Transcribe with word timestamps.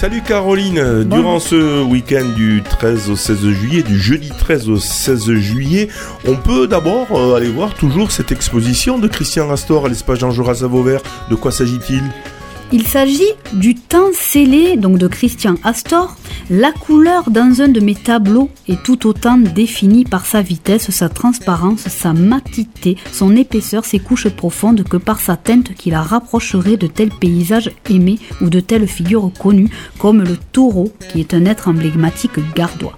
Salut 0.00 0.22
Caroline, 0.22 1.02
durant 1.02 1.40
ce 1.40 1.82
week-end 1.82 2.24
du 2.36 2.62
13 2.62 3.10
au 3.10 3.16
16 3.16 3.50
juillet, 3.50 3.82
du 3.82 3.98
jeudi 3.98 4.28
13 4.28 4.68
au 4.68 4.76
16 4.76 5.32
juillet, 5.34 5.88
on 6.24 6.36
peut 6.36 6.68
d'abord 6.68 7.08
euh, 7.10 7.34
aller 7.34 7.48
voir 7.48 7.74
toujours 7.74 8.12
cette 8.12 8.30
exposition 8.30 9.00
de 9.00 9.08
Christian 9.08 9.48
Rastor 9.48 9.86
à 9.86 9.88
l'espace 9.88 10.20
Jean 10.20 10.30
Jaurès 10.30 10.62
à 10.62 10.68
Vauvert. 10.68 11.00
De 11.30 11.34
quoi 11.34 11.50
s'agit-il? 11.50 12.04
Il 12.70 12.86
s'agit 12.86 13.32
du 13.54 13.74
teint 13.74 14.12
scellé, 14.12 14.76
donc 14.76 14.98
de 14.98 15.08
Christian 15.08 15.56
Astor. 15.64 16.16
La 16.50 16.72
couleur 16.72 17.30
dans 17.30 17.60
un 17.60 17.68
de 17.68 17.80
mes 17.80 17.94
tableaux 17.94 18.50
est 18.68 18.82
tout 18.82 19.06
autant 19.06 19.38
définie 19.38 20.04
par 20.04 20.24
sa 20.24 20.40
vitesse, 20.40 20.90
sa 20.90 21.08
transparence, 21.08 21.88
sa 21.88 22.12
matité, 22.12 22.96
son 23.12 23.36
épaisseur, 23.36 23.84
ses 23.84 23.98
couches 23.98 24.28
profondes 24.28 24.82
que 24.82 24.96
par 24.96 25.20
sa 25.20 25.36
teinte 25.36 25.74
qui 25.74 25.90
la 25.90 26.02
rapprocherait 26.02 26.76
de 26.76 26.86
tels 26.86 27.10
paysages 27.10 27.70
aimés 27.90 28.18
ou 28.40 28.48
de 28.48 28.60
telles 28.60 28.88
figures 28.88 29.30
connues 29.38 29.70
comme 29.98 30.22
le 30.22 30.36
taureau 30.52 30.92
qui 31.10 31.20
est 31.20 31.34
un 31.34 31.44
être 31.44 31.68
emblématique 31.68 32.38
gardois. 32.54 32.96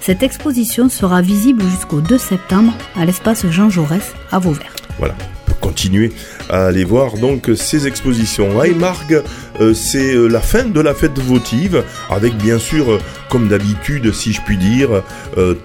Cette 0.00 0.22
exposition 0.22 0.88
sera 0.88 1.22
visible 1.22 1.62
jusqu'au 1.62 2.00
2 2.00 2.18
septembre 2.18 2.72
à 2.96 3.04
l'espace 3.04 3.46
Jean 3.46 3.70
Jaurès 3.70 4.14
à 4.30 4.38
Vauvert. 4.38 4.74
Voilà, 4.98 5.14
continuer 5.60 6.12
à 6.48 6.66
aller 6.66 6.84
voir 6.84 7.14
donc 7.14 7.50
ces 7.54 7.86
expositions. 7.86 8.60
À 8.60 8.66
Margue, 8.68 9.22
euh, 9.60 9.74
c'est 9.74 10.14
euh, 10.14 10.26
la 10.26 10.40
fin 10.40 10.64
de 10.64 10.80
la 10.80 10.94
fête 10.94 11.18
votive, 11.18 11.84
avec 12.08 12.36
bien 12.36 12.58
sûr, 12.58 12.92
euh, 12.92 12.98
comme 13.28 13.48
d'habitude, 13.48 14.12
si 14.12 14.32
je 14.32 14.40
puis 14.40 14.56
dire, 14.56 15.04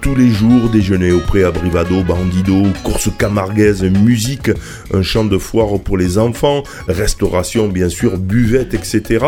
tous 0.01 0.13
les 0.13 0.29
jours 0.29 0.69
déjeuner 0.69 1.11
au 1.11 1.19
pré 1.19 1.43
à 1.43 1.49
Brivado, 1.49 2.03
Bandido, 2.03 2.63
course 2.83 3.09
camarguaise, 3.17 3.83
musique, 3.83 4.51
un 4.93 5.01
champ 5.01 5.25
de 5.25 5.37
foire 5.39 5.79
pour 5.79 5.97
les 5.97 6.19
enfants, 6.19 6.61
restauration 6.87 7.67
bien 7.67 7.89
sûr, 7.89 8.19
buvette, 8.19 8.75
etc. 8.75 9.25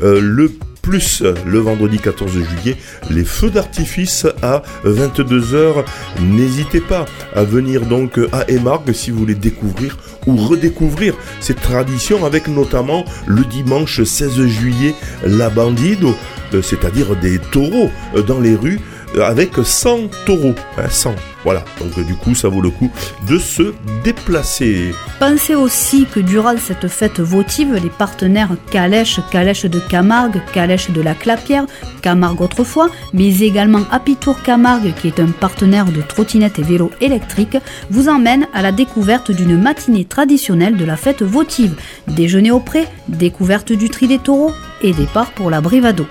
le 0.00 0.50
plus 0.86 1.24
le 1.44 1.58
vendredi 1.58 1.98
14 1.98 2.30
juillet 2.30 2.76
les 3.10 3.24
feux 3.24 3.50
d'artifice 3.50 4.24
à 4.40 4.62
22h. 4.84 5.84
N'hésitez 6.20 6.80
pas 6.80 7.06
à 7.34 7.42
venir 7.42 7.86
donc 7.86 8.20
à 8.30 8.48
Emargue 8.48 8.92
si 8.92 9.10
vous 9.10 9.18
voulez 9.18 9.34
découvrir 9.34 9.98
ou 10.28 10.36
redécouvrir 10.36 11.14
cette 11.40 11.60
tradition 11.60 12.24
avec 12.24 12.46
notamment 12.46 13.04
le 13.26 13.44
dimanche 13.44 14.00
16 14.00 14.46
juillet 14.46 14.94
la 15.24 15.50
bandido, 15.50 16.14
euh, 16.54 16.62
c'est-à-dire 16.62 17.16
des 17.16 17.40
taureaux 17.40 17.90
euh, 18.14 18.22
dans 18.22 18.38
les 18.38 18.54
rues 18.54 18.78
euh, 19.16 19.24
avec 19.24 19.54
100 19.64 20.08
taureaux, 20.24 20.54
100. 20.88 21.14
Voilà, 21.46 21.64
donc 21.78 22.04
du 22.04 22.16
coup, 22.16 22.34
ça 22.34 22.48
vaut 22.48 22.60
le 22.60 22.70
coup 22.70 22.90
de 23.28 23.38
se 23.38 23.72
déplacer. 24.02 24.92
Pensez 25.20 25.54
aussi 25.54 26.04
que 26.12 26.18
durant 26.18 26.56
cette 26.58 26.88
fête 26.88 27.20
votive, 27.20 27.72
les 27.74 27.88
partenaires 27.88 28.56
Calèche, 28.72 29.20
Calèche 29.30 29.64
de 29.64 29.78
Camargue, 29.78 30.42
Calèche 30.52 30.90
de 30.90 31.00
la 31.00 31.14
Clapière, 31.14 31.66
Camargue 32.02 32.40
autrefois, 32.40 32.88
mais 33.14 33.38
également 33.38 33.82
Apitour 33.92 34.42
Camargue, 34.42 34.92
qui 35.00 35.06
est 35.06 35.20
un 35.20 35.28
partenaire 35.28 35.84
de 35.84 36.02
trottinettes 36.02 36.58
et 36.58 36.64
vélos 36.64 36.90
électriques, 37.00 37.58
vous 37.90 38.08
emmènent 38.08 38.48
à 38.52 38.60
la 38.60 38.72
découverte 38.72 39.30
d'une 39.30 39.56
matinée 39.56 40.04
traditionnelle 40.04 40.76
de 40.76 40.84
la 40.84 40.96
fête 40.96 41.22
votive. 41.22 41.76
Déjeuner 42.08 42.50
au 42.50 42.58
pré, 42.58 42.86
découverte 43.06 43.70
du 43.70 43.88
tri 43.88 44.08
des 44.08 44.18
taureaux 44.18 44.52
et 44.82 44.92
départ 44.92 45.30
pour 45.30 45.48
la 45.50 45.60
Brivado. 45.60 46.06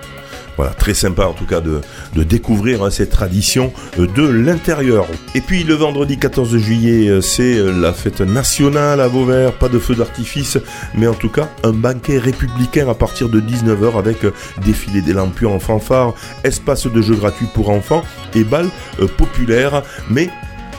Voilà, 0.56 0.72
très 0.72 0.94
sympa 0.94 1.26
en 1.26 1.32
tout 1.32 1.44
cas 1.44 1.60
de, 1.60 1.80
découvrir 2.22 2.82
hein, 2.82 2.90
cette 2.90 3.10
tradition 3.10 3.72
euh, 3.98 4.06
de 4.06 4.26
l'intérieur. 4.26 5.06
Et 5.34 5.40
puis 5.40 5.64
le 5.64 5.74
vendredi 5.74 6.18
14 6.18 6.56
juillet, 6.56 7.08
euh, 7.08 7.20
c'est 7.20 7.58
euh, 7.58 7.72
la 7.72 7.92
fête 7.92 8.20
nationale 8.20 9.00
à 9.00 9.08
Vauvert, 9.08 9.52
pas 9.52 9.68
de 9.68 9.78
feu 9.78 9.94
d'artifice, 9.94 10.58
mais 10.94 11.06
en 11.06 11.14
tout 11.14 11.28
cas 11.28 11.50
un 11.62 11.72
banquet 11.72 12.18
républicain 12.18 12.88
à 12.88 12.94
partir 12.94 13.28
de 13.28 13.40
19h 13.40 13.98
avec 13.98 14.18
défilé 14.64 15.02
des 15.02 15.12
lampions 15.12 15.54
en 15.54 15.60
fanfare, 15.60 16.14
espace 16.44 16.86
de 16.86 17.02
jeux 17.02 17.16
gratuits 17.16 17.48
pour 17.52 17.70
enfants 17.70 18.02
et 18.34 18.44
balles 18.44 18.70
populaires, 19.16 19.82
mais 20.10 20.30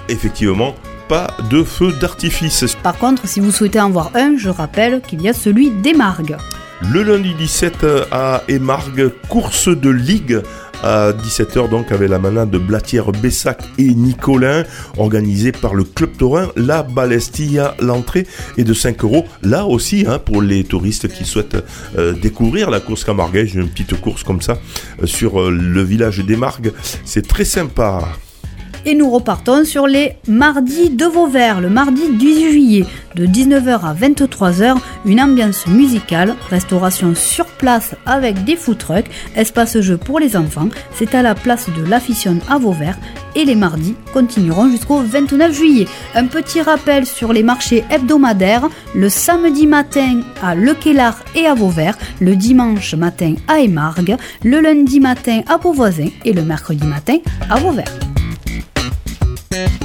effectivement 0.09 0.75
pas 1.07 1.27
de 1.49 1.63
feu 1.63 1.93
d'artifice. 1.93 2.65
Par 2.83 2.97
contre, 2.97 3.27
si 3.27 3.39
vous 3.39 3.51
souhaitez 3.51 3.79
en 3.79 3.89
voir 3.89 4.11
un, 4.15 4.37
je 4.37 4.49
rappelle 4.49 5.01
qu'il 5.01 5.21
y 5.21 5.29
a 5.29 5.33
celui 5.33 5.71
des 5.71 5.93
Margues. 5.93 6.37
Le 6.81 7.01
lundi 7.01 7.33
17 7.33 7.85
à 8.11 8.43
Émargue, 8.47 9.11
course 9.29 9.67
de 9.67 9.89
ligue 9.89 10.41
à 10.83 11.11
17h 11.11 11.69
donc 11.69 11.91
avec 11.91 12.07
la 12.07 12.19
manade 12.19 12.51
de 12.51 12.59
Blatière 12.59 13.11
Bessac 13.11 13.63
et 13.79 13.95
Nicolin 13.95 14.63
organisée 14.97 15.51
par 15.51 15.73
le 15.73 15.83
club 15.83 16.15
taurin 16.17 16.49
La 16.55 16.83
Balestilla. 16.83 17.75
L'entrée 17.79 18.27
est 18.57 18.63
de 18.63 18.73
5 18.73 19.03
euros 19.03 19.25
là 19.41 19.65
aussi 19.65 20.05
hein, 20.07 20.19
pour 20.19 20.41
les 20.41 20.63
touristes 20.63 21.07
qui 21.07 21.25
souhaitent 21.25 21.57
euh, 21.97 22.13
découvrir 22.13 22.69
la 22.69 22.79
course 22.79 23.03
Camarguais. 23.03 23.47
J'ai 23.47 23.59
une 23.59 23.69
petite 23.69 23.99
course 23.99 24.23
comme 24.23 24.41
ça 24.41 24.59
euh, 25.01 25.07
sur 25.07 25.41
euh, 25.41 25.49
le 25.49 25.81
village 25.81 26.19
d'Emargue. 26.19 26.71
C'est 27.05 27.27
très 27.27 27.45
sympa. 27.45 28.01
Et 28.85 28.95
nous 28.95 29.09
repartons 29.09 29.65
sur 29.65 29.87
les 29.87 30.13
mardis 30.27 30.89
de 30.89 31.05
Vauvert, 31.05 31.61
le 31.61 31.69
mardi 31.69 32.01
18 32.11 32.51
juillet, 32.51 32.85
de 33.15 33.25
19h 33.25 33.81
à 33.81 33.93
23h, 33.93 34.77
une 35.05 35.21
ambiance 35.21 35.67
musicale, 35.67 36.35
restauration 36.49 37.13
sur 37.15 37.45
place 37.45 37.95
avec 38.05 38.43
des 38.43 38.55
food 38.55 38.77
trucks, 38.77 39.09
espace 39.35 39.79
jeu 39.79 39.97
pour 39.97 40.19
les 40.19 40.37
enfants. 40.37 40.69
C'est 40.93 41.15
à 41.15 41.21
la 41.21 41.35
place 41.35 41.69
de 41.69 41.83
l'Afficionne 41.89 42.39
à 42.49 42.57
Vauvert 42.57 42.97
et 43.35 43.45
les 43.45 43.55
mardis 43.55 43.95
continueront 44.13 44.69
jusqu'au 44.69 45.01
29 45.01 45.53
juillet. 45.53 45.87
Un 46.15 46.25
petit 46.25 46.61
rappel 46.61 47.05
sur 47.05 47.33
les 47.33 47.43
marchés 47.43 47.83
hebdomadaires, 47.91 48.67
le 48.95 49.09
samedi 49.09 49.67
matin 49.67 50.21
à 50.41 50.55
Le 50.55 50.75
et 51.35 51.45
à 51.45 51.53
Vauvert, 51.53 51.97
le 52.19 52.35
dimanche 52.35 52.95
matin 52.95 53.35
à 53.47 53.59
Émargue, 53.59 54.15
le 54.43 54.59
lundi 54.59 54.99
matin 54.99 55.41
à 55.47 55.57
Beauvoisin 55.57 56.09
et 56.23 56.33
le 56.33 56.43
mercredi 56.43 56.85
matin 56.85 57.17
à 57.49 57.57
Vauvert. 57.57 58.06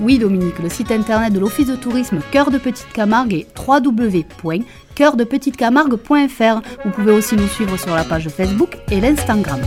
oui 0.00 0.18
Dominique, 0.18 0.58
le 0.58 0.68
site 0.68 0.90
internet 0.90 1.32
de 1.32 1.38
l'Office 1.38 1.66
de 1.66 1.76
tourisme 1.76 2.18
Cœur 2.30 2.50
de 2.50 2.58
Petite 2.58 2.92
Camargue 2.92 3.32
est 3.34 3.46
www.coeurdepetitecamargue.fr. 3.66 6.60
Vous 6.84 6.90
pouvez 6.90 7.12
aussi 7.12 7.36
nous 7.36 7.48
suivre 7.48 7.78
sur 7.78 7.94
la 7.94 8.04
page 8.04 8.28
Facebook 8.28 8.76
et 8.90 9.00
l'Instagram. 9.00 9.60